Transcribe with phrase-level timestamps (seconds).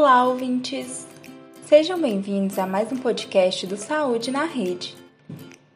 [0.00, 1.08] Olá, ouvintes!
[1.66, 4.96] Sejam bem-vindos a mais um podcast do Saúde na Rede.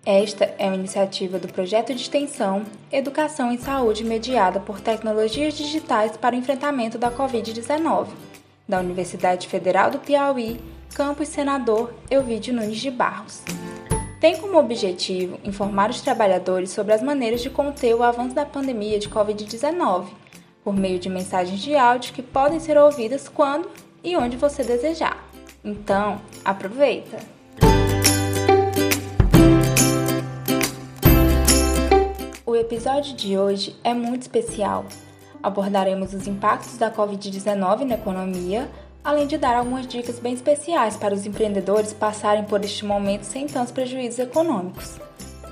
[0.06, 2.62] Esta é uma iniciativa do projeto de extensão
[2.92, 8.10] Educação em Saúde mediada por tecnologias digitais para o enfrentamento da Covid-19,
[8.68, 10.60] da Universidade Federal do Piauí,
[10.94, 13.42] campus Senador Elvídio Nunes de Barros.
[14.20, 19.00] Tem como objetivo informar os trabalhadores sobre as maneiras de conter o avanço da pandemia
[19.00, 20.06] de Covid-19,
[20.62, 23.68] por meio de mensagens de áudio que podem ser ouvidas quando
[24.02, 25.24] e onde você desejar.
[25.64, 27.18] Então, aproveita!
[32.44, 34.84] O episódio de hoje é muito especial.
[35.42, 38.68] Abordaremos os impactos da Covid-19 na economia,
[39.02, 43.46] além de dar algumas dicas bem especiais para os empreendedores passarem por este momento sem
[43.46, 44.98] tantos prejuízos econômicos.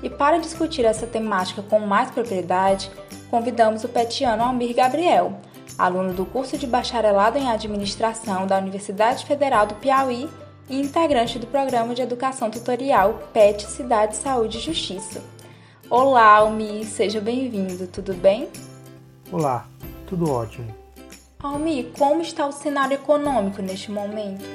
[0.03, 2.89] E para discutir essa temática com mais propriedade,
[3.29, 5.39] convidamos o petiano Almir Gabriel,
[5.81, 10.29] aluno do curso de bacharelado em administração da Universidade Federal do Piauí
[10.69, 15.23] e integrante do programa de educação tutorial PET Cidade, Saúde e Justiça.
[15.89, 18.47] Olá, Almi, seja bem-vindo, tudo bem?
[19.31, 19.65] Olá,
[20.05, 20.67] tudo ótimo.
[21.41, 24.45] Almi, como está o cenário econômico neste momento?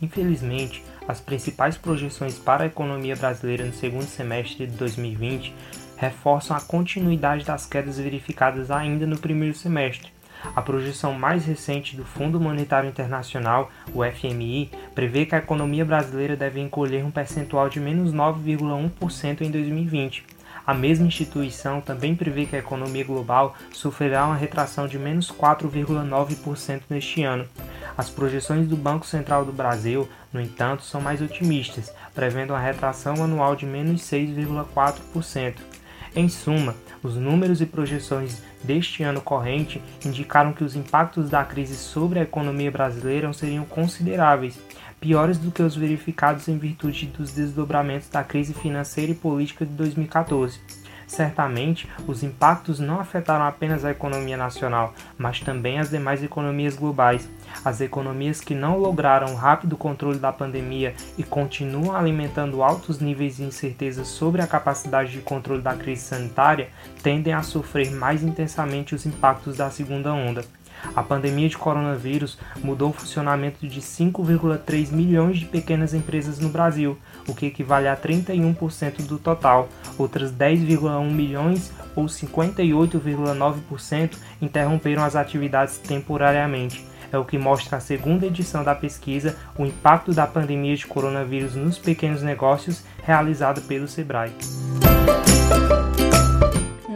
[0.00, 5.54] Infelizmente, as principais projeções para a economia brasileira no segundo semestre de 2020
[5.98, 10.12] reforçam a continuidade das quedas verificadas ainda no primeiro semestre.
[10.54, 16.36] A projeção mais recente do Fundo Monetário Internacional, o FMI, prevê que a economia brasileira
[16.36, 20.24] deve encolher um percentual de menos 9,1% em 2020.
[20.64, 26.82] A mesma instituição também prevê que a economia global sofrerá uma retração de menos 4,9%
[26.90, 27.48] neste ano.
[27.96, 33.14] As projeções do Banco Central do Brasil, no entanto, são mais otimistas, prevendo uma retração
[33.24, 35.77] anual de menos 6,4%.
[36.14, 41.76] Em suma, os números e projeções deste ano corrente indicaram que os impactos da crise
[41.76, 44.58] sobre a economia brasileira seriam consideráveis,
[45.00, 49.72] piores do que os verificados em virtude dos desdobramentos da crise financeira e política de
[49.72, 50.60] 2014.
[51.08, 57.26] Certamente, os impactos não afetaram apenas a economia nacional, mas também as demais economias globais.
[57.64, 63.42] As economias que não lograram rápido controle da pandemia e continuam alimentando altos níveis de
[63.42, 66.68] incerteza sobre a capacidade de controle da crise sanitária
[67.02, 70.44] tendem a sofrer mais intensamente os impactos da segunda onda.
[70.94, 76.96] A pandemia de coronavírus mudou o funcionamento de 5,3 milhões de pequenas empresas no Brasil,
[77.26, 79.68] o que equivale a 31% do total.
[79.96, 86.86] Outras 10,1 milhões, ou 58,9%, interromperam as atividades temporariamente.
[87.10, 91.54] É o que mostra a segunda edição da pesquisa O impacto da pandemia de coronavírus
[91.54, 94.30] nos pequenos negócios, realizada pelo Sebrae.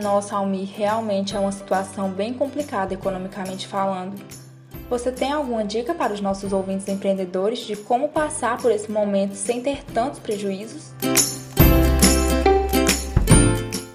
[0.03, 4.21] Nossa, Almir, realmente é uma situação bem complicada economicamente falando.
[4.91, 9.37] Você tem alguma dica para os nossos ouvintes empreendedores de como passar por esse momento
[9.37, 10.93] sem ter tantos prejuízos?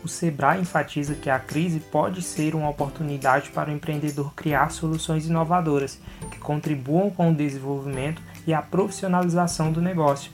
[0.01, 5.27] O Sebrae enfatiza que a crise pode ser uma oportunidade para o empreendedor criar soluções
[5.27, 5.99] inovadoras
[6.31, 10.31] que contribuam com o desenvolvimento e a profissionalização do negócio,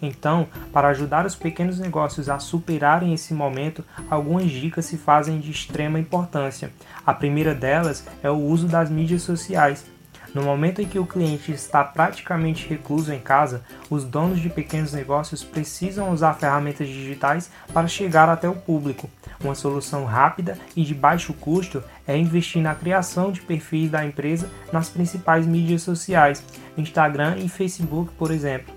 [0.00, 5.50] então, para ajudar os pequenos negócios a superarem esse momento, algumas dicas se fazem de
[5.50, 6.70] extrema importância.
[7.04, 9.84] A primeira delas é o uso das mídias sociais.
[10.34, 14.92] No momento em que o cliente está praticamente recluso em casa, os donos de pequenos
[14.92, 19.08] negócios precisam usar ferramentas digitais para chegar até o público.
[19.42, 24.50] Uma solução rápida e de baixo custo é investir na criação de perfis da empresa
[24.70, 26.44] nas principais mídias sociais,
[26.76, 28.75] Instagram e Facebook, por exemplo.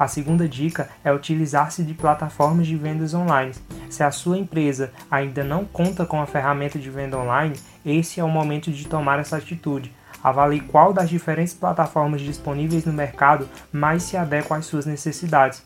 [0.00, 3.52] A segunda dica é utilizar-se de plataformas de vendas online.
[3.90, 8.24] Se a sua empresa ainda não conta com a ferramenta de venda online, esse é
[8.24, 9.92] o momento de tomar essa atitude.
[10.24, 15.62] Avalie qual das diferentes plataformas disponíveis no mercado mais se adequa às suas necessidades.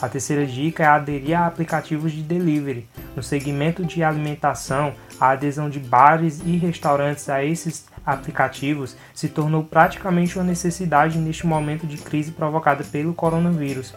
[0.00, 2.88] A terceira dica é aderir a aplicativos de delivery.
[3.14, 9.64] No segmento de alimentação, a adesão de bares e restaurantes a esses aplicativos se tornou
[9.64, 13.94] praticamente uma necessidade neste momento de crise provocada pelo coronavírus.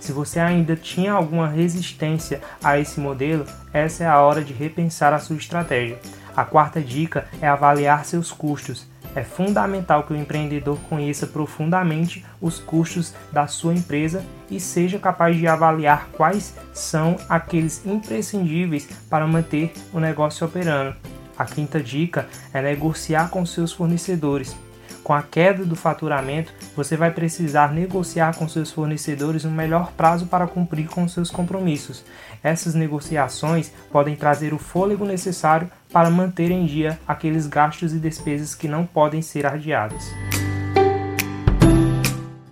[0.00, 5.14] Se você ainda tinha alguma resistência a esse modelo, essa é a hora de repensar
[5.14, 5.98] a sua estratégia.
[6.36, 8.86] A quarta dica é avaliar seus custos.
[9.14, 15.36] É fundamental que o empreendedor conheça profundamente os custos da sua empresa e seja capaz
[15.36, 21.13] de avaliar quais são aqueles imprescindíveis para manter o negócio operando.
[21.38, 24.56] A quinta dica é negociar com seus fornecedores.
[25.04, 30.26] Com a queda do faturamento, você vai precisar negociar com seus fornecedores um melhor prazo
[30.26, 32.02] para cumprir com seus compromissos.
[32.42, 38.54] Essas negociações podem trazer o fôlego necessário para manter em dia aqueles gastos e despesas
[38.54, 40.10] que não podem ser adiados.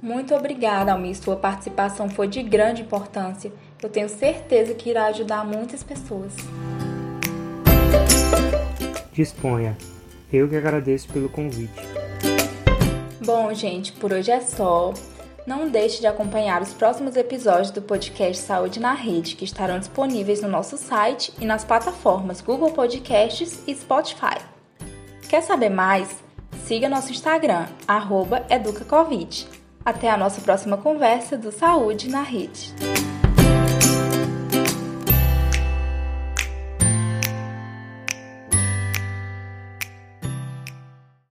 [0.02, 1.16] Muito obrigada, Almir.
[1.16, 3.50] Sua participação foi de grande importância.
[3.82, 6.36] Eu tenho certeza que irá ajudar muitas pessoas.
[9.12, 9.76] Disponha.
[10.32, 11.80] Eu que agradeço pelo convite.
[13.24, 14.92] Bom, gente, por hoje é só.
[15.46, 20.40] Não deixe de acompanhar os próximos episódios do podcast Saúde na Rede, que estarão disponíveis
[20.40, 24.38] no nosso site e nas plataformas Google Podcasts e Spotify.
[25.28, 26.08] Quer saber mais?
[26.64, 27.66] Siga nosso Instagram,
[28.48, 29.48] educacovid.
[29.84, 32.72] Até a nossa próxima conversa do Saúde na Rede.